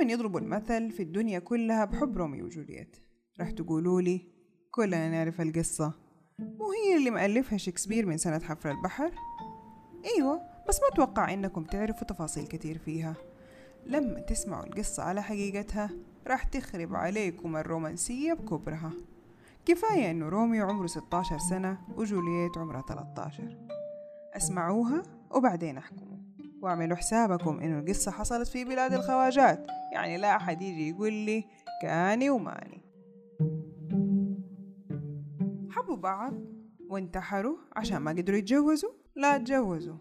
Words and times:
دايما 0.00 0.12
يضربوا 0.12 0.40
المثل 0.40 0.90
في 0.90 1.02
الدنيا 1.02 1.38
كلها 1.38 1.84
بحب 1.84 2.18
روميو 2.18 2.44
وجولييت. 2.44 2.96
راح 3.40 3.50
تقولوا 3.50 4.00
لي 4.00 4.26
كلنا 4.70 5.10
نعرف 5.10 5.40
القصة. 5.40 5.94
مو 6.38 6.72
هي 6.72 6.96
اللي 6.96 7.10
مألفها 7.10 7.58
شكسبير 7.58 8.06
من 8.06 8.16
سنة 8.16 8.38
حفر 8.38 8.70
البحر؟ 8.70 9.10
أيوة 10.16 10.42
بس 10.68 10.80
ما 10.80 10.88
أتوقع 10.92 11.34
إنكم 11.34 11.64
تعرفوا 11.64 12.06
تفاصيل 12.06 12.46
كتير 12.46 12.78
فيها. 12.78 13.14
لما 13.86 14.20
تسمعوا 14.20 14.66
القصة 14.66 15.02
على 15.02 15.22
حقيقتها 15.22 15.90
راح 16.26 16.44
تخرب 16.44 16.94
عليكم 16.94 17.56
الرومانسية 17.56 18.32
بكبرها. 18.32 18.92
كفاية 19.66 20.10
إنه 20.10 20.28
روميو 20.28 20.66
عمره 20.66 20.86
16 20.86 21.38
سنة 21.38 21.78
وجولييت 21.96 22.58
عمرها 22.58 22.82
13 22.88 23.58
أسمعوها 24.36 25.02
وبعدين 25.30 25.78
أحكموا. 25.78 26.19
واعملوا 26.62 26.96
حسابكم 26.96 27.60
إنه 27.60 27.78
القصة 27.78 28.10
حصلت 28.10 28.48
في 28.48 28.64
بلاد 28.64 28.92
الخواجات. 28.92 29.66
يعني 29.92 30.16
لا 30.16 30.36
أحد 30.36 30.62
يجي 30.62 30.88
يقول 30.88 31.12
لي 31.12 31.44
كاني 31.82 32.30
وماني. 32.30 32.82
حبوا 35.70 35.96
بعض 35.96 36.34
وانتحروا 36.88 37.56
عشان 37.76 37.96
ما 37.96 38.10
قدروا 38.10 38.38
يتجوزوا؟ 38.38 38.90
لا 39.16 39.38
تجوزوا. 39.38 39.96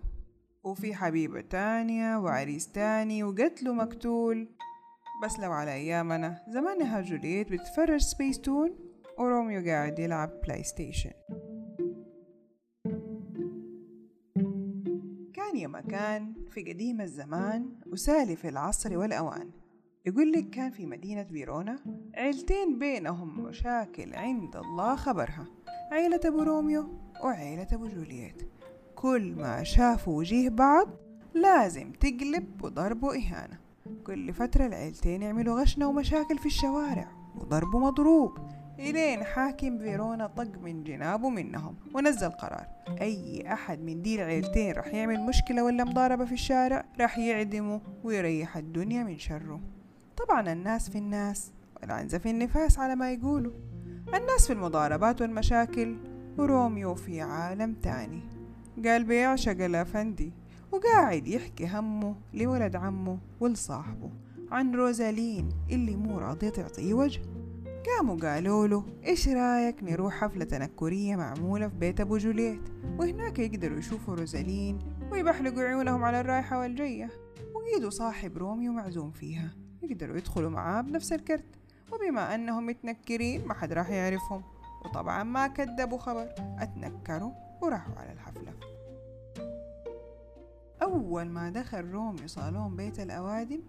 وفي 0.63 0.95
حبيبة 0.95 1.41
تانية 1.41 2.17
وعريس 2.17 2.71
تاني 2.71 3.23
وقتلوا 3.23 3.73
مقتول. 3.73 4.47
بس 5.23 5.39
لو 5.39 5.51
على 5.51 5.73
أيامنا 5.73 6.41
زمانها 6.47 7.01
جولييت 7.01 7.51
بتتفرج 7.51 7.99
سبيستون 7.99 8.75
وروميو 9.17 9.65
قاعد 9.65 9.99
يلعب 9.99 10.41
PlayStation 10.41 11.11
كان 15.91 16.33
في 16.49 16.73
قديم 16.73 17.01
الزمان 17.01 17.69
وسالف 17.91 18.45
العصر 18.45 18.97
والأوان. 18.97 19.49
يقول 20.05 20.31
لك 20.31 20.49
كان 20.49 20.71
في 20.71 20.85
مدينة 20.85 21.23
فيرونا 21.23 21.79
عيلتين 22.15 22.79
بينهم 22.79 23.43
مشاكل 23.43 24.13
عند 24.13 24.55
الله 24.55 24.95
خبرها. 24.95 25.47
عيلة 25.91 26.19
أبو 26.25 26.43
روميو 26.43 26.89
وعيلة 27.23 27.67
أبو 27.73 27.87
جولييت. 27.87 28.51
كل 28.95 29.35
ما 29.35 29.63
شافوا 29.63 30.17
وجيه 30.17 30.49
بعض 30.49 30.87
لازم 31.33 31.91
تقلب 31.91 32.63
وضرب 32.63 33.03
وإهانة. 33.03 33.59
كل 34.05 34.33
فترة 34.33 34.65
العيلتين 34.65 35.21
يعملوا 35.21 35.61
غشنا 35.61 35.87
ومشاكل 35.87 36.37
في 36.37 36.45
الشوارع 36.45 37.11
وضرب 37.35 37.75
مضروب. 37.75 38.37
إلين 38.79 39.23
حاكم 39.23 39.77
فيرونا 39.77 40.27
طق 40.27 40.57
من 40.63 40.83
جنابه 40.83 41.29
منهم 41.29 41.75
ونزل 41.93 42.29
قرار. 42.29 42.67
أي 43.01 43.53
أحد 43.53 43.79
من 43.79 44.01
دي 44.01 44.15
العيلتين 44.15 44.71
راح 44.71 44.87
يعمل 44.87 45.19
مشكلة 45.19 45.63
ولا 45.63 45.83
مضاربة 45.83 46.25
في 46.25 46.31
الشارع 46.31 46.85
راح 46.99 47.17
يعدمه 47.17 47.81
ويريح 48.03 48.57
الدنيا 48.57 49.03
من 49.03 49.17
شره. 49.17 49.61
طبعا 50.17 50.51
الناس 50.53 50.89
في 50.89 50.97
الناس 50.97 51.51
والعنزة 51.81 52.17
في 52.17 52.29
النفاس 52.29 52.79
على 52.79 52.95
ما 52.95 53.11
يقولوا. 53.11 53.53
الناس 54.07 54.47
في 54.47 54.53
المضاربات 54.53 55.21
والمشاكل 55.21 55.97
وروميو 56.37 56.95
في 56.95 57.21
عالم 57.21 57.73
تاني. 57.73 58.21
قال 58.85 59.03
بيعشق 59.03 59.65
الأفندي 59.65 60.33
وقاعد 60.71 61.27
يحكي 61.27 61.67
همه 61.67 62.15
لولد 62.33 62.75
عمه 62.75 63.17
ولصاحبه 63.39 64.11
عن 64.51 64.75
روزالين 64.75 65.49
اللي 65.71 65.95
مو 65.95 66.19
راضية 66.19 66.49
تعطيه 66.49 66.93
وجه. 66.93 67.21
قاموا 67.85 68.15
قالوا 68.15 68.67
له 68.67 68.85
إيش 69.05 69.29
رأيك 69.29 69.83
نروح 69.83 70.13
حفلة 70.13 70.45
تنكرية 70.45 71.15
معمولة 71.15 71.67
في 71.67 71.75
بيت 71.75 72.01
أبو 72.01 72.17
جوليت 72.17 72.61
وهناك 72.97 73.39
يقدروا 73.39 73.77
يشوفوا 73.77 74.15
روزالين 74.15 74.79
ويبحلقوا 75.11 75.63
عيونهم 75.63 76.03
على 76.03 76.21
الرايحة 76.21 76.59
والجاية 76.59 77.09
وقيدوا 77.53 77.89
صاحب 77.89 78.37
روميو 78.37 78.71
معزوم 78.71 79.11
فيها. 79.11 79.53
يقدروا 79.83 80.17
يدخلوا 80.17 80.49
معاه 80.49 80.81
بنفس 80.81 81.13
الكرت. 81.13 81.45
وبما 81.91 82.35
أنهم 82.35 82.65
متنكرين 82.65 83.47
ما 83.47 83.53
حد 83.53 83.73
راح 83.73 83.89
يعرفهم. 83.89 84.43
وطبعا 84.85 85.23
ما 85.23 85.47
كذبوا 85.47 85.97
خبر. 85.97 86.29
أتنكروا 86.59 87.31
وراحوا 87.61 87.95
على 87.95 88.11
الحفلة. 88.11 88.53
أول 90.81 91.25
ما 91.25 91.49
دخل 91.49 91.91
روميو 91.91 92.27
صالون 92.27 92.75
بيت 92.75 92.99
الأوادم 92.99 93.61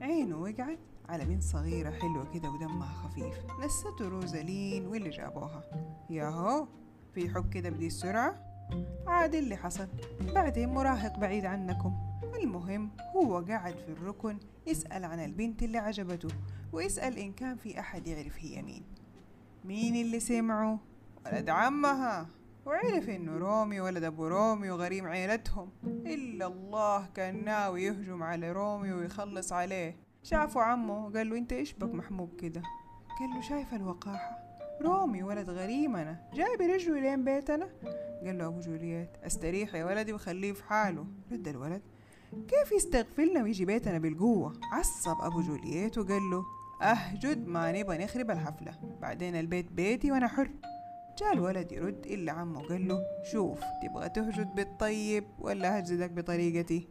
عينه 0.00 0.36
وقعت 0.36 0.78
على 1.08 1.24
بنت 1.24 1.42
صغيرة 1.42 1.90
حلوة 1.90 2.32
كده 2.34 2.50
ودمها 2.50 2.94
خفيف. 2.94 3.34
نسته 3.64 4.08
روزالين 4.08 4.86
واللي 4.86 5.10
جابوها. 5.10 5.62
ياهو 6.10 6.68
في 7.14 7.34
حب 7.34 7.50
كده 7.52 7.70
بدي 7.70 7.86
السرعة؟ 7.86 8.34
عادي 9.06 9.38
اللي 9.38 9.56
حصل. 9.56 9.88
بعدين 10.34 10.68
مراهق 10.68 11.18
بعيد 11.18 11.44
عنكم. 11.44 11.94
المهم 12.42 12.90
هو 13.16 13.38
قاعد 13.38 13.74
في 13.74 13.92
الركن 13.92 14.38
يسأل 14.66 15.04
عن 15.04 15.20
البنت 15.20 15.62
اللي 15.62 15.78
عجبته 15.78 16.28
ويسأل 16.72 17.18
إن 17.18 17.32
كان 17.32 17.56
في 17.56 17.80
أحد 17.80 18.06
يعرف 18.06 18.38
هي 18.38 18.62
مين. 18.62 18.82
مين 19.64 20.06
اللي 20.06 20.20
سمعه؟ 20.20 20.78
ولد 21.26 21.48
عمها. 21.48 22.26
وعرف 22.66 23.08
إنه 23.08 23.38
رومي 23.38 23.80
ولد 23.80 24.04
أبو 24.04 24.26
رومي 24.26 24.70
وغريم 24.70 25.06
عيلتهم. 25.06 25.68
إلا 25.86 26.46
الله 26.46 27.06
كان 27.14 27.44
ناوي 27.44 27.82
يهجم 27.82 28.22
على 28.22 28.52
رومي 28.52 28.92
ويخلص 28.92 29.52
عليه. 29.52 30.03
شافوا 30.24 30.62
عمه 30.62 31.12
قال 31.12 31.30
له 31.30 31.36
أنت 31.36 31.52
إيش 31.52 31.72
بك 31.72 31.94
محموق 31.94 32.36
كده؟ 32.36 32.62
قال 33.20 33.30
له 33.34 33.40
شايف 33.40 33.74
الوقاحة؟ 33.74 34.38
رومي 34.82 35.22
ولد 35.22 35.50
غريمنا. 35.50 36.30
جاي 36.34 36.56
برجله 36.56 37.00
لين 37.00 37.24
بيتنا. 37.24 37.68
قال 38.24 38.38
له 38.38 38.46
أبو 38.46 38.60
جولييت 38.60 39.10
أستريح 39.26 39.74
يا 39.74 39.84
ولدي 39.84 40.12
وخليه 40.12 40.52
في 40.52 40.64
حاله. 40.64 41.06
رد 41.32 41.48
الولد 41.48 41.82
كيف 42.32 42.72
يستغفلنا 42.72 43.42
ويجي 43.42 43.64
بيتنا 43.64 43.98
بالقوة؟ 43.98 44.52
عصب 44.72 45.20
أبو 45.20 45.40
جولييت 45.40 45.98
وقال 45.98 46.30
له 46.30 46.44
اهجد 46.82 47.46
ما 47.46 47.72
نبغى 47.72 47.98
نخرب 47.98 48.30
الحفلة. 48.30 48.72
بعدين 49.00 49.36
البيت 49.36 49.72
بيتي 49.72 50.12
وأنا 50.12 50.28
حر. 50.28 50.50
جاء 51.18 51.32
الولد 51.32 51.72
يرد 51.72 52.06
إلا 52.06 52.32
عمه 52.32 52.68
قال 52.68 52.88
له 52.88 52.98
شوف 53.32 53.60
تبغى 53.82 54.08
تهجد 54.08 54.54
بالطيب 54.54 55.24
ولا 55.38 55.78
هجدك 55.78 56.10
بطريقتي؟ 56.10 56.88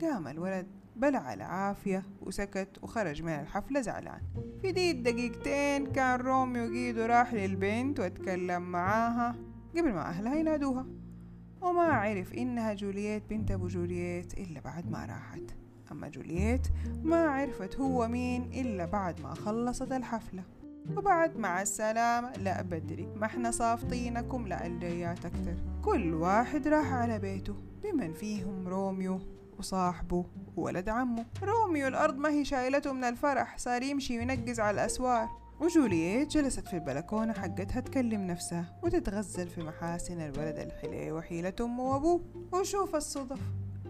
قام 0.00 0.28
الولد 0.28 0.66
بلع 0.96 1.34
العافية 1.34 2.02
وسكت 2.20 2.78
وخرج 2.82 3.22
من 3.22 3.32
الحفلة 3.32 3.80
زعلان. 3.80 4.20
في 4.62 4.72
دي 4.72 4.90
الدقيقتين 4.90 5.92
كان 5.92 6.20
روميو 6.20 6.64
قيدو 6.64 7.04
راح 7.04 7.34
للبنت 7.34 8.00
واتكلم 8.00 8.62
معاها 8.62 9.36
قبل 9.76 9.92
ما 9.92 10.08
أهلها 10.08 10.34
ينادوها. 10.34 10.86
وما 11.60 11.82
عرف 11.82 12.34
إنها 12.34 12.74
جولييت 12.74 13.22
بنت 13.30 13.50
أبو 13.50 13.66
جولييت 13.66 14.34
إلا 14.34 14.60
بعد 14.60 14.90
ما 14.90 15.04
راحت. 15.04 15.56
أما 15.92 16.08
جولييت 16.08 16.66
ما 17.02 17.26
عرفت 17.26 17.76
هو 17.76 18.08
مين 18.08 18.42
إلا 18.42 18.84
بعد 18.84 19.20
ما 19.20 19.34
خلصت 19.34 19.92
الحفلة. 19.92 20.42
وبعد 20.96 21.36
مع 21.36 21.62
السلامة 21.62 22.32
لا 22.32 22.62
بدري 22.62 23.08
ما 23.16 23.26
إحنا 23.26 23.50
صافطينكم 23.50 24.46
لا 24.46 24.66
الجيات 24.66 25.26
أكتر 25.26 25.54
كل 25.84 26.14
واحد 26.14 26.68
راح 26.68 26.92
على 26.92 27.18
بيته. 27.18 27.54
بمن 27.82 28.12
فيهم 28.12 28.68
روميو؟ 28.68 29.20
وصاحبه 29.58 30.24
وولد 30.56 30.88
عمه. 30.88 31.24
روميو 31.42 31.88
الأرض 31.88 32.16
ما 32.16 32.28
هي 32.28 32.44
شايلته 32.44 32.92
من 32.92 33.04
الفرح 33.04 33.58
صار 33.58 33.82
يمشي 33.82 34.18
وينقز 34.18 34.60
على 34.60 34.74
الأسوار. 34.74 35.28
وجولييت 35.60 36.28
جلست 36.28 36.68
في 36.68 36.74
البلكونة 36.74 37.32
حقتها 37.32 37.80
تكلم 37.80 38.26
نفسها 38.26 38.78
وتتغزل 38.82 39.48
في 39.48 39.62
محاسن 39.62 40.20
الولد 40.20 40.58
الحليو 40.58 41.18
وحيلة 41.18 41.52
أمه 41.60 41.82
وأبوه. 41.82 42.20
وشوف 42.52 42.96
الصدف 42.96 43.40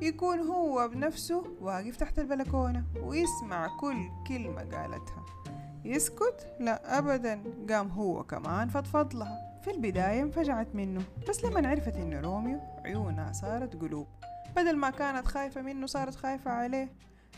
يكون 0.02 0.38
هو 0.38 0.88
بنفسه 0.88 1.44
واقف 1.60 1.96
تحت 1.96 2.18
البلكونة 2.18 2.84
ويسمع 3.02 3.68
كل 3.80 4.08
كلمة 4.28 4.60
قالتها. 4.60 5.24
يسكت؟ 5.84 6.46
لا 6.60 6.98
أبدا. 6.98 7.42
قام 7.70 7.88
هو 7.88 8.22
كمان 8.22 8.68
فضفض 8.68 9.14
لها 9.14 9.60
في 9.64 9.70
البداية 9.70 10.22
انفجعت 10.22 10.74
منه 10.74 11.02
بس 11.28 11.44
لما 11.44 11.68
عرفت 11.68 11.96
إنه 11.96 12.20
روميو 12.20 12.60
عيونها 12.84 13.32
صارت 13.32 13.76
قلوب. 13.76 14.06
بدل 14.56 14.76
ما 14.76 14.90
كانت 14.90 15.26
خايفة 15.26 15.62
منه 15.62 15.86
صارت 15.86 16.14
خايفة 16.14 16.50
عليه. 16.50 16.92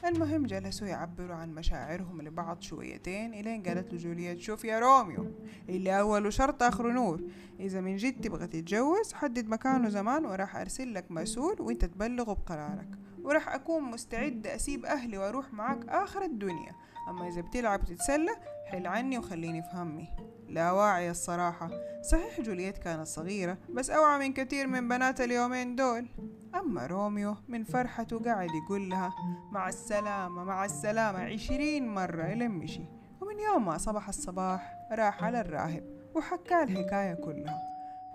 المهم 0.04 0.46
جلسوا 0.46 0.86
يعبروا 0.86 1.36
عن 1.36 1.54
مشاعرهم 1.54 2.22
لبعض 2.22 2.62
شويتين 2.62 3.34
إلين 3.34 3.62
قالت 3.62 3.92
له 3.92 3.98
جولييت 3.98 4.38
شوف 4.38 4.64
يا 4.64 4.78
روميو 4.78 5.30
اللي 5.68 6.00
أوله 6.00 6.32
شرط 6.32 6.62
آخره 6.62 6.92
نور. 6.92 7.20
إذا 7.60 7.80
من 7.80 7.96
جد 7.96 8.20
تبغى 8.20 8.46
تتجوز 8.46 9.12
حدد 9.12 9.48
مكان 9.48 9.88
وزمان 9.88 10.26
وراح 10.26 10.56
أرسل 10.56 10.94
لك 10.94 11.10
مسؤول 11.10 11.60
وإنت 11.60 11.84
تبلغه 11.84 12.32
بقرارك. 12.32 12.88
وراح 13.28 13.54
أكون 13.54 13.82
مستعدة 13.82 14.54
أسيب 14.54 14.84
أهلي 14.84 15.18
وأروح 15.18 15.52
معاك 15.52 15.88
آخر 15.88 16.22
الدنيا. 16.22 16.72
أما 17.08 17.28
إذا 17.28 17.40
بتلعب 17.40 17.82
وتتسلى 17.82 18.30
حل 18.66 18.86
عني 18.86 19.18
وخليني 19.18 19.62
في 19.62 19.68
همي. 19.72 20.08
لا 20.48 20.72
واعية 20.72 21.10
الصراحة. 21.10 21.70
صحيح 22.02 22.40
جولييت 22.40 22.78
كانت 22.78 23.06
صغيرة 23.06 23.58
بس 23.68 23.90
أوعى 23.90 24.18
من 24.18 24.32
كثير 24.32 24.66
من 24.66 24.88
بنات 24.88 25.20
اليومين 25.20 25.76
دول. 25.76 26.08
أما 26.54 26.86
روميو 26.86 27.36
من 27.48 27.64
فرحته 27.64 28.18
قاعد 28.18 28.48
يقول 28.64 28.90
لها 28.90 29.14
مع 29.52 29.68
السلامة 29.68 30.44
مع 30.44 30.64
السلامة 30.64 31.18
عشرين 31.18 31.94
مرة 31.94 32.22
إلين 32.22 32.50
مشي. 32.50 32.84
ومن 33.20 33.38
يوم 33.38 33.66
ما 33.66 33.78
صبح 33.78 34.08
الصباح 34.08 34.88
راح 34.92 35.24
على 35.24 35.40
الراهب 35.40 35.84
وحكى 36.14 36.62
الحكاية 36.62 37.14
كلها. 37.14 37.62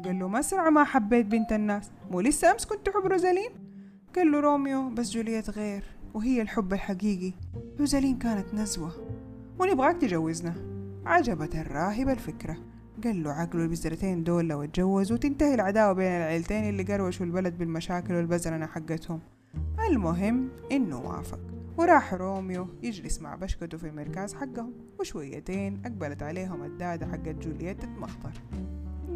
قال 0.05 0.19
له 0.19 0.27
مسرع 0.27 0.69
ما 0.69 0.83
حبيت 0.83 1.25
بنت 1.25 1.53
الناس. 1.53 1.91
مو 2.11 2.21
لسه 2.21 2.51
أمس 2.51 2.65
كنت 2.65 2.89
تحب 2.89 3.05
روزالين 3.05 3.62
قال 4.15 4.31
له 4.31 4.39
روميو 4.39 4.89
بس 4.89 5.11
جولييت 5.11 5.49
غير 5.49 5.83
وهي 6.13 6.41
الحب 6.41 6.73
الحقيقي. 6.73 7.33
روزالين 7.79 8.17
كانت 8.17 8.53
نزوة 8.53 8.91
ونبغاك 9.59 10.01
تجوزنا. 10.01 10.53
عجبت 11.05 11.55
الراهب 11.55 12.09
الفكرة. 12.09 12.57
قال 13.03 13.23
له 13.23 13.31
عقله 13.31 13.63
البزرتين 13.63 14.23
دول 14.23 14.47
لو 14.47 14.63
اتجوزوا 14.63 15.17
تنتهي 15.17 15.53
العداوة 15.53 15.93
بين 15.93 16.11
العيلتين 16.11 16.69
اللي 16.69 16.83
قروشوا 16.83 17.25
البلد 17.25 17.57
بالمشاكل 17.57 18.13
والبزرنة 18.13 18.65
حقتهم. 18.65 19.19
المهم 19.89 20.49
إنه 20.71 20.99
وافق. 21.01 21.39
وراح 21.77 22.13
روميو 22.13 22.67
يجلس 22.83 23.21
مع 23.21 23.35
بشكته 23.35 23.77
في 23.77 23.87
المركاز 23.87 24.33
حقهم 24.33 24.73
وشويتين 24.99 25.81
أقبلت 25.85 26.23
عليهم 26.23 26.63
الدادة 26.63 27.05
حقت 27.05 27.35
جولييت 27.47 27.81
تتمخطر. 27.81 28.31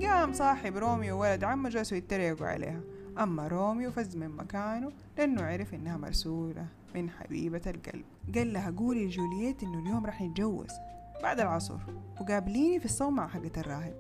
قام 0.01 0.33
صاحب 0.33 0.77
روميو 0.77 1.17
وولد 1.17 1.43
عمه 1.43 1.69
جلسوا 1.69 1.97
يتريقوا 1.97 2.47
عليها. 2.47 2.81
أما 3.17 3.47
روميو 3.47 3.91
فز 3.91 4.15
من 4.15 4.29
مكانه 4.29 4.91
لأنه 5.17 5.43
عرف 5.43 5.73
إنها 5.73 5.97
مرسولة 5.97 6.65
من 6.95 7.09
حبيبة 7.09 7.61
القلب. 7.67 8.05
قال 8.35 8.53
لها 8.53 8.71
قولي 8.77 9.05
لجولييت 9.05 9.63
إنه 9.63 9.79
اليوم 9.79 10.05
راح 10.05 10.21
نتجوز 10.21 10.71
بعد 11.23 11.39
العصر 11.39 11.77
وقابليني 12.21 12.79
في 12.79 12.85
الصومعة 12.85 13.27
حقت 13.27 13.57
الراهب 13.57 13.95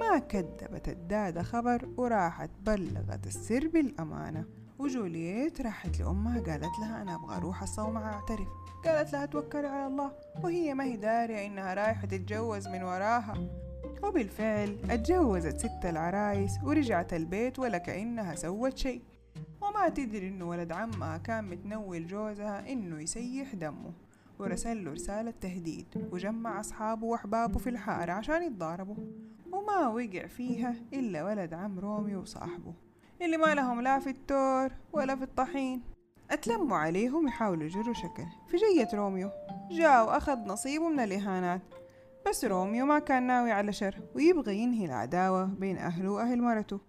ما 0.00 0.18
كذبت 0.18 0.88
الدادة 0.88 1.42
خبر 1.42 1.88
وراحت 1.96 2.50
بلغت 2.66 3.26
السر 3.26 3.68
بالأمانة. 3.68 4.44
وجولييت 4.78 5.60
راحت 5.60 6.00
لأمها 6.00 6.40
قالت 6.40 6.78
لها 6.80 7.02
أنا 7.02 7.14
أبغى 7.14 7.36
أروح 7.36 7.62
الصومعة 7.62 8.12
أعترف. 8.12 8.48
قالت 8.84 9.12
لها 9.12 9.26
توكلي 9.26 9.66
على 9.66 9.86
الله. 9.86 10.12
وهي 10.42 10.74
ما 10.74 10.84
هي 10.84 10.96
دارية 10.96 11.46
إنها 11.46 11.74
رايحة 11.74 12.06
تتجوز 12.06 12.68
من 12.68 12.82
وراها. 12.82 13.63
وبالفعل 14.02 14.78
اتجوزت 14.90 15.58
ست 15.58 15.84
العرايس 15.84 16.58
ورجعت 16.64 17.12
البيت 17.12 17.58
ولا 17.58 17.78
كأنها 17.78 18.34
سوت 18.34 18.78
شيء. 18.78 19.02
وما 19.62 19.88
تدري 19.88 20.28
إنه 20.28 20.48
ولد 20.48 20.72
عمها 20.72 21.18
كان 21.18 21.44
متنوي 21.44 22.06
لجوزها 22.06 22.72
إنه 22.72 23.02
يسيح 23.02 23.54
دمه. 23.54 23.92
ورسل 24.38 24.84
له 24.84 24.92
رسالة 24.92 25.34
تهديد 25.40 25.86
وجمع 26.12 26.60
أصحابه 26.60 27.06
وأحبابه 27.06 27.58
في 27.58 27.70
الحارة 27.70 28.12
عشان 28.12 28.42
يتضاربوا. 28.42 28.96
وما 29.52 29.88
وقع 29.88 30.26
فيها 30.26 30.74
إلا 30.92 31.24
ولد 31.24 31.54
عم 31.54 31.78
روميو 31.78 32.16
وصاحبه 32.16 32.74
اللي 33.22 33.36
ما 33.36 33.54
لهم 33.54 33.80
لا 33.80 33.98
في 33.98 34.10
التور 34.10 34.72
ولا 34.92 35.16
في 35.16 35.22
الطحين. 35.22 35.82
أتلموا 36.30 36.76
عليهم 36.76 37.26
يحاولوا 37.26 37.64
يجروا 37.64 37.94
شكل. 37.94 38.24
في 38.48 38.56
جية 38.56 38.88
روميو 38.94 39.30
جاء 39.70 40.06
وأخذ 40.06 40.38
نصيبه 40.38 40.88
من 40.88 41.00
الإهانات. 41.00 41.60
بس 42.28 42.44
روميو 42.44 42.86
ما 42.86 42.98
كان 42.98 43.22
ناوي 43.26 43.52
على 43.52 43.72
شر 43.72 44.00
ويبغى 44.14 44.56
ينهي 44.56 44.84
العداوة 44.84 45.44
بين 45.44 45.78
أهله 45.78 46.10
وأهل 46.10 46.42
مرته. 46.42 46.80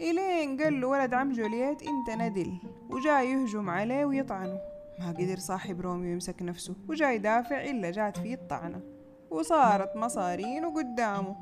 إلين 0.00 0.62
قال 0.62 0.80
له 0.80 0.86
ولد 0.86 1.14
عم 1.14 1.32
جولييت 1.32 1.82
إنت 1.82 2.10
ندل 2.10 2.52
وجاي 2.90 3.30
يهجم 3.30 3.70
عليه 3.70 4.04
ويطعنه. 4.04 4.58
ما 4.98 5.08
قدر 5.08 5.36
صاحب 5.36 5.80
روميو 5.80 6.12
يمسك 6.12 6.42
نفسه 6.42 6.74
وجاي 6.88 7.14
يدافع 7.14 7.64
إلا 7.64 7.90
جات 7.90 8.18
فيه 8.18 8.34
الطعنة. 8.34 8.80
وصارت 9.30 9.96
مصارينه 9.96 10.64
قدامه 10.64 11.36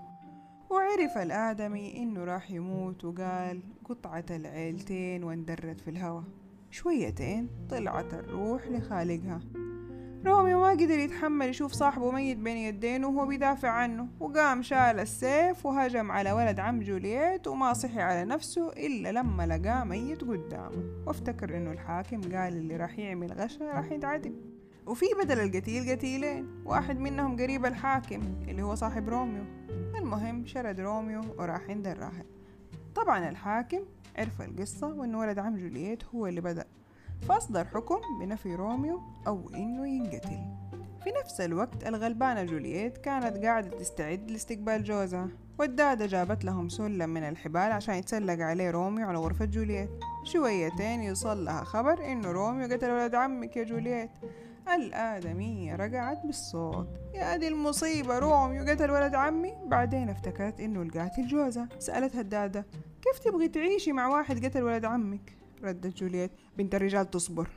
وعرف 0.71 1.19
الآدمي 1.19 1.97
إنه 1.97 2.25
راح 2.25 2.51
يموت 2.51 3.05
وقال 3.05 3.61
قطيعة 3.85 4.25
العيلتين 4.31 5.25
واندرت 5.25 5.81
في 5.81 5.91
الهوا. 5.91 6.23
شويتين 6.71 7.49
طلعت 7.71 8.15
الروح 8.15 8.69
لخالقها. 8.69 9.41
روميو 10.27 10.61
ما 10.61 10.71
قدر 10.71 10.99
يتحمل 10.99 11.49
يشوف 11.49 11.73
صاحبه 11.73 12.11
ميت 12.11 12.39
بين 12.39 12.57
يدينه 12.57 13.09
وهو 13.09 13.27
بيدافع 13.27 13.69
عنه 13.69 14.09
وقام 14.21 14.63
شال 14.63 15.01
السيف 15.01 15.67
وهجم 15.67 16.11
على 16.11 16.33
ولد 16.33 16.61
عم 16.61 16.81
جولييت 16.81 17.47
وما 17.47 17.73
صحي 17.73 18.01
على 18.01 18.25
نفسه 18.25 18.73
إلا 18.73 19.13
لما 19.13 19.47
لقاه 19.47 19.85
ميت 19.85 20.21
قدامه. 20.25 21.05
وافتكر 21.07 21.57
إنه 21.57 21.73
الحاكم 21.73 22.21
قال 22.21 22.57
اللي 22.57 22.77
راح 22.77 22.99
يعمل 22.99 23.33
هوشة 23.33 23.73
راح 23.73 23.93
يتعدم. 23.93 24.35
وفي 24.87 25.07
بدل 25.23 25.41
القتيل 25.41 25.91
قتيلين 25.91 26.63
واحد 26.65 26.99
منهم 26.99 27.37
قريب 27.37 27.67
الحاكم 27.67 28.21
اللي 28.49 28.63
هو 28.63 28.75
صاحب 28.75 29.09
روميو. 29.09 29.45
المهم 29.99 30.47
شرد 30.47 30.81
روميو 30.81 31.21
وراح 31.39 31.61
عند 31.69 31.87
الراهب. 31.87 32.27
طبعا 32.95 33.29
الحاكم 33.29 33.81
عرف 34.19 34.43
القصة 34.43 34.87
وإنه 34.87 35.19
ولد 35.19 35.39
عم 35.39 35.57
جولييت 35.57 36.05
هو 36.05 36.27
اللي 36.27 36.41
بدأ. 36.41 36.65
فأصدر 37.29 37.65
حكم 37.65 38.01
بنفي 38.21 38.55
روميو 38.55 39.01
أو 39.27 39.51
إنه 39.55 39.89
ينقتل. 39.89 40.39
في 41.05 41.11
نفس 41.21 41.41
الوقت 41.41 41.87
الغلبانة 41.87 42.45
جولييت 42.45 42.99
كانت 42.99 43.45
قاعدة 43.45 43.79
تستعد 43.79 44.31
لاستقبال 44.31 44.85
جوزها 44.85 45.29
والدادة 45.59 46.07
جابت 46.07 46.45
لهم 46.45 46.69
سلم 46.69 47.11
من 47.11 47.23
الحبال 47.23 47.73
عشان 47.73 47.95
يتسلق 47.95 48.45
عليه 48.45 48.71
روميو 48.71 49.09
على 49.09 49.19
غرفة 49.19 49.45
جولييت. 49.45 49.91
شويتين 50.25 51.03
يوصل 51.03 51.45
لها 51.45 51.65
خبر 51.65 52.13
إنه 52.13 52.31
روميو 52.31 52.69
قتل 52.69 52.91
ولد 52.91 53.15
عمك 53.15 53.57
يا 53.57 53.65
جولييت. 53.65 54.11
الآدمية 54.75 55.77
رجعت 55.77 56.27
بالصوت. 56.27 56.89
يا 57.15 57.37
دي 57.37 57.49
المصيبة 57.49 58.19
روميو 58.19 58.65
قتل 58.65 58.91
ولد 58.91 59.15
عمي. 59.15 59.53
بعدين 59.67 60.09
افتكرت 60.09 60.61
إنه 60.61 60.83
القاتل 60.83 61.27
جوزها 61.27 61.69
سألتها 61.79 62.21
الدادة 62.21 62.67
كيف 63.03 63.19
تبغي 63.19 63.49
تعيشي 63.49 63.93
مع 63.93 64.09
واحد 64.09 64.45
قتل 64.45 64.63
ولد 64.63 64.85
عمك؟ 64.85 65.40
ردت 65.63 65.97
جولييت 65.97 66.31
بنت 66.59 66.75
الرجال 66.75 67.11
تصبر. 67.11 67.49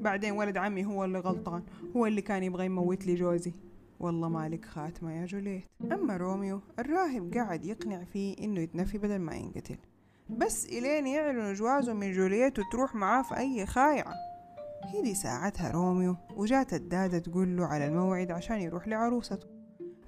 بعدين 0.00 0.32
ولد 0.32 0.56
عمي 0.56 0.84
هو 0.84 1.04
اللي 1.04 1.18
غلطان 1.18 1.62
هو 1.96 2.06
اللي 2.06 2.22
كان 2.22 2.42
يبغى 2.42 2.66
يموت 2.66 3.06
لي 3.06 3.14
جوزي. 3.14 3.52
والله 4.00 4.28
مالك 4.28 4.64
خاتمة 4.64 5.12
يا 5.12 5.26
جولييت. 5.26 5.64
أما 5.92 6.16
روميو 6.16 6.60
الراهب 6.78 7.34
قاعد 7.34 7.64
يقنع 7.64 8.04
فيه 8.04 8.36
إنه 8.38 8.60
يتنفي 8.60 8.98
بدل 8.98 9.18
ما 9.18 9.34
ينقتل. 9.34 9.76
بس 10.30 10.66
إلين 10.66 11.06
يعلن 11.06 11.54
جوازه 11.54 11.92
من 11.92 12.12
جولييت 12.12 12.58
وتروح 12.58 12.94
معاه 12.94 13.22
في 13.22 13.36
أي 13.36 13.66
خايعة. 13.66 14.14
هدي 14.94 15.14
ساعتها 15.14 15.70
روميو 15.70 16.16
وجات 16.36 16.74
الدادة 16.74 17.18
تقول 17.18 17.56
له 17.56 17.66
على 17.66 17.86
الموعد 17.86 18.30
عشان 18.30 18.60
يروح 18.60 18.88
لعروسته. 18.88 19.46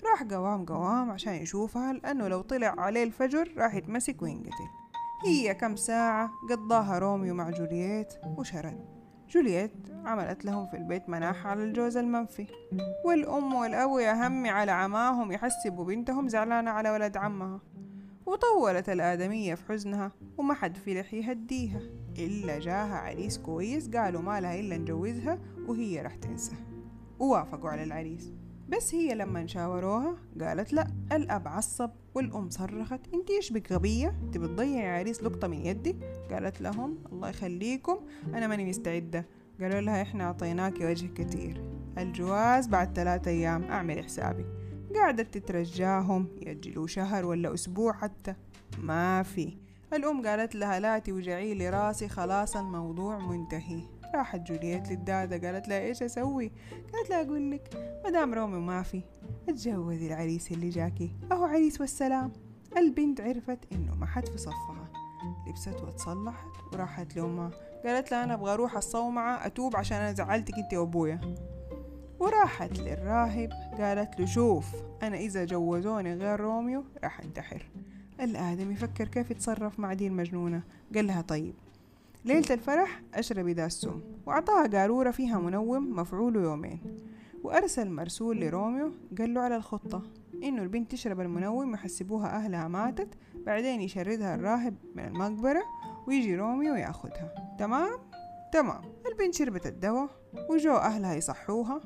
راح 0.04 0.22
قوام 0.22 0.64
قوام 0.64 1.10
عشان 1.10 1.34
يشوفها 1.34 1.92
لأنه 1.92 2.28
لو 2.28 2.40
طلع 2.40 2.74
عليه 2.78 3.02
الفجر 3.02 3.54
راح 3.56 3.74
يتمسك 3.74 4.22
وينقتل. 4.22 4.68
هي 5.24 5.54
كم 5.54 5.76
ساعة 5.76 6.30
قضاها 6.50 6.98
روميو 6.98 7.34
مع 7.34 7.50
جولييت 7.50 8.14
وشرد. 8.36 8.84
جولييت 9.30 9.72
عملت 10.04 10.44
لهم 10.44 10.66
في 10.66 10.76
البيت 10.76 11.08
مناحة 11.08 11.50
على 11.50 11.64
الجوز 11.64 11.96
المنفي. 11.96 12.46
والأم 13.04 13.54
والأبو 13.54 13.98
يهمي 13.98 14.48
على 14.48 14.72
عماهم 14.72 15.32
يحسبوا 15.32 15.84
بنتهم 15.84 16.28
زعلانة 16.28 16.70
على 16.70 16.90
ولد 16.90 17.16
عمها. 17.16 17.60
وطولت 18.26 18.88
الآدمية 18.88 19.54
في 19.54 19.66
حزنها 19.72 20.12
وما 20.38 20.54
حد 20.54 20.76
فلح 20.76 21.14
يهديها. 21.14 21.80
إلا 22.18 22.58
جاها 22.58 22.96
عريس 22.96 23.38
كويس 23.38 23.90
قالوا 23.90 24.22
ما 24.22 24.40
لها 24.40 24.60
إلا 24.60 24.76
نجوزها 24.76 25.38
وهي 25.66 26.02
راح 26.02 26.16
تنسى. 26.16 26.56
ووافقوا 27.18 27.70
على 27.70 27.82
العريس. 27.82 28.32
بس 28.68 28.94
هي 28.94 29.14
لما 29.14 29.46
شاوروها 29.46 30.16
قالت 30.40 30.72
لا 30.72 30.86
الأب 31.12 31.48
عصب 31.48 31.90
والأم 32.14 32.50
صرخت 32.50 33.00
انتي 33.14 33.36
إيش 33.36 33.52
بك 33.52 33.72
غبية؟ 33.72 34.18
انتي 34.22 34.38
بتضيعي 34.38 34.98
عريس 34.98 35.22
لقطة 35.22 35.48
من 35.48 35.66
يدك؟ 35.66 35.96
قالت 36.30 36.60
لهم 36.60 36.98
الله 37.12 37.28
يخليكم 37.28 37.98
أنا 38.34 38.46
ماني 38.46 38.64
مستعدة. 38.64 39.26
قالوا 39.60 39.80
لها 39.80 40.02
إحنا 40.02 40.24
أعطيناكي 40.24 40.86
وجه 40.86 41.06
كتير. 41.06 41.62
الجواز 41.98 42.66
بعد 42.66 42.96
ثلاثة 42.96 43.30
أيام 43.30 43.64
أعمل 43.64 44.04
حسابك 44.04 44.46
قعدت 44.94 45.38
تترجاهم 45.38 46.28
يأجلوا 46.42 46.86
شهر 46.86 47.26
ولا 47.26 47.54
أسبوع 47.54 47.92
حتى. 47.92 48.34
ما 48.82 49.22
في. 49.22 49.56
الأم 49.92 50.26
قالت 50.26 50.54
لها 50.54 50.80
لا 50.80 50.98
توجعي 50.98 51.54
لي 51.54 51.70
راسي 51.70 52.08
خلاص 52.08 52.56
الموضوع 52.56 53.18
منتهي. 53.18 53.97
راحت 54.14 54.40
جولييت 54.40 54.90
للدادة 54.90 55.48
قالت 55.48 55.68
لها 55.68 55.80
إيش 55.80 56.02
أسوي؟ 56.02 56.52
قالت 56.92 57.10
لها 57.10 57.22
أقول 57.22 57.50
لك 57.50 57.98
مدام 58.06 58.34
رومي 58.34 58.58
ما 58.58 58.82
في 58.82 59.02
اتجوزي 59.48 60.06
العريس 60.06 60.52
اللي 60.52 60.68
جاكي. 60.68 61.10
أهو 61.32 61.44
عريس 61.44 61.80
والسلام. 61.80 62.32
البنت 62.76 63.20
عرفت 63.20 63.58
إنه 63.72 63.94
ما 63.94 64.06
حد 64.06 64.26
في 64.26 64.38
صفها. 64.38 64.88
لبست 65.48 65.82
وتصلحت 65.82 66.48
وراحت 66.72 67.16
لأمها. 67.16 67.50
قالت 67.84 68.10
لها 68.10 68.24
أنا 68.24 68.34
أبغى 68.34 68.52
أروح 68.52 68.76
الصومعة 68.76 69.46
أتوب 69.46 69.76
عشان 69.76 69.96
أنا 69.98 70.12
زعلتك 70.12 70.54
أنت 70.54 70.74
وأبويا. 70.74 71.20
وراحت 72.20 72.78
للراهب 72.78 73.50
قالت 73.78 74.20
له 74.20 74.26
شوف 74.26 74.66
أنا 75.02 75.16
إذا 75.16 75.44
جوزوني 75.44 76.14
غير 76.14 76.40
روميو 76.40 76.84
راح 77.04 77.20
انتحر. 77.20 77.66
الآدمي 78.20 78.72
فكر 78.72 79.08
كيف 79.08 79.30
يتصرف 79.30 79.80
مع 79.80 79.92
دي 79.92 80.06
المجنونة 80.06 80.62
قال 80.94 81.06
لها 81.06 81.20
طيب 81.20 81.54
ليلة 82.24 82.46
الفرح 82.50 83.02
أشربي 83.14 83.52
ذا 83.52 83.66
السم 83.66 84.00
وأعطاها 84.26 84.66
قارورة 84.66 85.10
فيها 85.10 85.38
منوم 85.38 85.96
مفعوله 85.96 86.40
يومين. 86.40 86.80
وأرسل 87.44 87.90
مرسول 87.90 88.40
لروميو 88.40 88.92
قال 89.18 89.34
له 89.34 89.40
على 89.40 89.56
الخطة 89.56 90.02
إنه 90.42 90.62
البنت 90.62 90.90
تشرب 90.90 91.20
المنوم 91.20 91.70
ويحسبوها 91.70 92.36
أهلها 92.36 92.68
ماتت 92.68 93.08
بعدين 93.46 93.80
يشردها 93.80 94.34
الراهب 94.34 94.74
من 94.94 95.04
المقبرة 95.04 95.62
ويجي 96.06 96.36
روميو 96.36 96.74
ياخدها. 96.74 97.56
تمام؟ 97.58 97.98
تمام. 98.52 98.80
البنت 99.12 99.34
شربت 99.34 99.66
الدواء 99.66 100.08
وجو 100.50 100.76
أهلها 100.76 101.14
يصحوها 101.14 101.80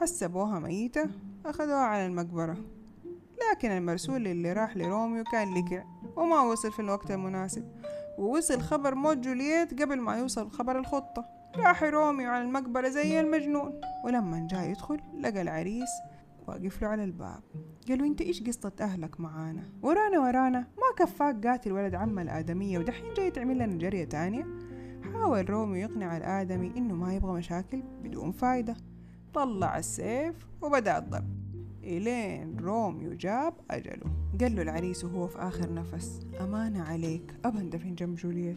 حسبوها 0.00 0.58
ميتة 0.58 1.10
أخذوها 1.46 1.84
على 1.84 2.06
المقبرة. 2.06 2.56
لكن 3.50 3.70
المرسول 3.70 4.26
اللي 4.26 4.52
راح 4.52 4.76
لروميو 4.76 5.24
كان 5.24 5.54
لكع 5.54 5.84
وما 6.16 6.40
وصل 6.40 6.72
في 6.72 6.80
الوقت 6.80 7.10
المناسب. 7.10 7.64
ووصل 8.18 8.60
خبر 8.60 8.94
موت 8.94 9.16
جولييت 9.16 9.82
قبل 9.82 10.00
ما 10.00 10.16
يوصل 10.16 10.50
خبر 10.50 10.78
الخطة. 10.78 11.24
راح 11.56 11.84
روميو 11.84 12.30
على 12.30 12.44
المقبرة 12.44 12.88
زي 12.88 13.20
المجنون 13.20 13.80
ولما 14.04 14.46
جاء 14.50 14.70
يدخل 14.70 15.00
لقى 15.20 15.42
العريس 15.42 15.88
واقف 16.46 16.82
له 16.82 16.88
على 16.88 17.04
الباب. 17.04 17.42
قال 17.88 17.97
له 17.97 18.06
أنت 18.06 18.20
إيش 18.20 18.42
قصة 18.42 18.72
أهلك 18.80 19.20
معانا؟ 19.20 19.62
ورانا 19.82 20.20
ورانا 20.20 20.58
ما 20.58 21.04
كفاك 21.04 21.46
قاتل 21.46 21.72
ولد 21.72 21.94
عم 21.94 22.18
الآدمية 22.18 22.78
ودحين 22.78 23.14
جاي 23.14 23.30
تعمل 23.30 23.58
لنا 23.58 23.78
جرية 23.78 24.04
تانية؟ 24.04 24.46
حاول 25.12 25.50
روميو 25.50 25.76
يقنع 25.76 26.16
الآدمي 26.16 26.72
إنه 26.76 26.94
ما 26.94 27.14
يبغى 27.14 27.32
مشاكل 27.32 27.82
بدون 28.02 28.32
فايدة. 28.32 28.76
طلع 29.34 29.78
السيف 29.78 30.46
وبدأ 30.62 30.98
الضرب. 30.98 31.37
إلين 31.88 32.56
روميو 32.58 33.12
جاب 33.12 33.54
أجله. 33.70 34.10
قال 34.40 34.56
له 34.56 34.62
العريس 34.62 35.04
وهو 35.04 35.26
في 35.26 35.38
آخر 35.38 35.74
نفس 35.74 36.20
أمانة 36.40 36.82
عليك 36.82 37.34
أبا 37.44 37.60
أندفن 37.60 37.94
جنب 37.94 38.16
جولييت؟ 38.16 38.56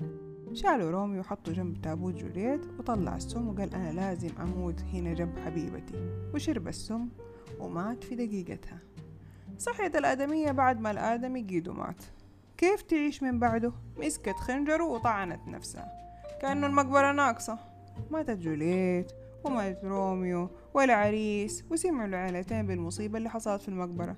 شالوا 0.53 0.91
روميو 0.91 1.19
وحطوا 1.19 1.53
جنب 1.53 1.81
تابوت 1.81 2.13
جولييت 2.13 2.61
وطلع 2.79 3.15
السم 3.15 3.47
وقال 3.47 3.73
أنا 3.73 3.91
لازم 3.91 4.29
أموت 4.41 4.81
هنا 4.81 5.13
جنب 5.13 5.39
حبيبتي. 5.45 5.93
وشرب 6.33 6.67
السم 6.67 7.07
ومات 7.59 8.03
في 8.03 8.15
دقيقتها. 8.15 8.79
صحيت 9.57 9.95
الآدمية 9.95 10.51
بعد 10.51 10.79
ما 10.79 10.91
الآدمي 10.91 11.41
قيدو 11.41 11.73
مات. 11.73 12.03
كيف 12.57 12.81
تعيش 12.81 13.23
من 13.23 13.39
بعده؟ 13.39 13.71
مسكت 13.97 14.35
خنجره 14.35 14.83
وطعنت 14.83 15.47
نفسها. 15.47 15.91
كأنه 16.41 16.67
المقبرة 16.67 17.11
ناقصة. 17.11 17.59
ماتت 18.11 18.38
جولييت. 18.38 19.11
ومات 19.43 19.86
روميو 19.86 20.50
والعريس 20.74 21.65
وسمعوا 21.71 22.07
العائلتين 22.07 22.67
بالمصيبة 22.67 23.17
اللي 23.17 23.29
حصلت 23.29 23.62
في 23.62 23.69
المقبرة. 23.69 24.17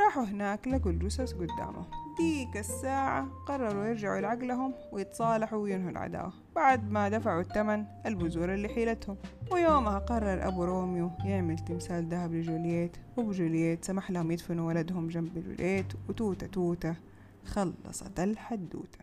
راحوا 0.00 0.24
هناك 0.24 0.68
لقوا 0.68 0.90
الجثث 0.90 1.32
قدامهم 1.32 1.86
ديك 2.18 2.56
الساعة 2.56 3.28
قرروا 3.46 3.84
يرجعوا 3.84 4.20
لعقلهم 4.20 4.74
ويتصالحوا 4.92 5.58
وينهوا 5.58 5.90
العداوة. 5.90 6.32
بعد 6.56 6.90
ما 6.90 7.08
دفعوا 7.08 7.40
الثمن 7.40 7.84
البزورة 8.06 8.54
اللي 8.54 8.68
حيلتهم. 8.68 9.16
ويومها 9.52 9.98
قرر 9.98 10.48
أبو 10.48 10.64
روميو 10.64 11.10
يعمل 11.24 11.58
تمثال 11.58 12.08
ذهب 12.08 12.34
لجولييت. 12.34 12.96
وأبو 13.16 13.32
سمح 13.80 14.10
لهم 14.10 14.30
يدفنوا 14.30 14.68
ولدهم 14.68 15.08
جنب 15.08 15.38
جولييت 15.38 15.86
وتوتة 16.08 16.46
توتة 16.46 16.96
خلصت 17.44 18.20
الحدوتة. 18.20 18.98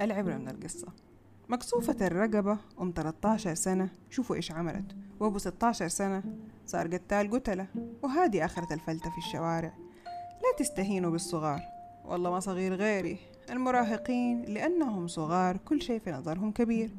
العبرة 0.00 0.36
من 0.36 0.48
القصة. 0.48 1.07
مكسوفة 1.50 2.06
الرقبة 2.06 2.58
أم 2.80 2.92
13 2.96 3.54
سنة 3.54 3.90
شوفوا 4.10 4.36
إيش 4.36 4.52
عملت. 4.52 4.96
وأبو 5.20 5.38
16 5.38 5.88
سنة 5.88 6.22
صار 6.66 6.94
قتال 6.94 7.30
قتلة 7.30 7.66
وهادي 8.02 8.44
آخرة 8.44 8.74
الفلتة 8.74 9.10
في 9.10 9.18
الشوارع. 9.18 9.72
لا 10.42 10.58
تستهينوا 10.58 11.10
بالصغار. 11.10 11.60
والله 12.04 12.30
ما 12.30 12.40
صغير 12.40 12.74
غيري. 12.74 13.18
المراهقين 13.50 14.42
لأنهم 14.42 15.06
صغار 15.06 15.56
كل 15.56 15.82
شيء 15.82 15.98
في 15.98 16.10
نظرهم 16.12 16.52
كبير. 16.52 16.90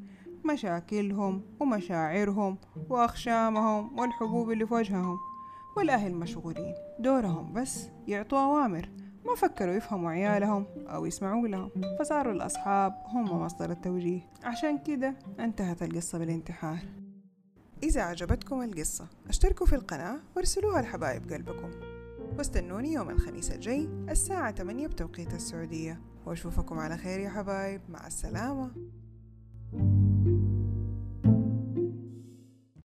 مشاكلهم 0.46 1.42
ومشاعرهم 1.60 2.58
وأخشامهم 2.90 4.00
والحبوب 4.00 4.52
اللي 4.52 4.68
في 4.68 4.74
وجههم. 4.74 5.18
والأهل 5.78 6.16
مشغولين. 6.16 6.74
دورهم 7.00 7.54
بس 7.54 7.88
يعطوا 8.08 8.40
أوامر. 8.40 8.90
ما 9.30 9.36
فكروا 9.36 9.74
يفهموا 9.74 10.12
عيالهم 10.12 10.66
أو 10.88 11.06
يسمعوا 11.06 11.48
لهم 11.48 11.72
فصاروا 12.00 12.34
الأصحاب 12.34 12.94
هم 13.06 13.42
مصدر 13.42 13.72
التوجيه. 13.72 14.22
عشان 14.44 14.78
كده 14.78 15.16
انتهت 15.40 15.84
القصة 15.84 16.18
بالانتحار. 16.18 16.80
إذا 17.84 18.02
عجبتكم 18.02 18.62
القصة 18.62 19.08
اشتركوا 19.28 19.66
في 19.66 19.76
القناة 19.76 20.20
وارسلوها 20.36 20.82
لحبايب 20.82 21.34
قلبكم. 21.34 21.72
واستنوني 22.38 22.94
يوم 22.94 23.10
الخميس 23.10 23.52
الجاي 23.52 23.90
الساعة 24.10 24.52
8 24.52 24.88
بتوقيت 24.88 25.34
السعودية. 25.34 26.02
وأشوفكم 26.26 26.80
على 26.80 26.98
خير 26.98 27.20
يا 27.20 27.30
حبايب. 27.30 27.82
مع 27.90 28.08
السلامة. 28.08 28.72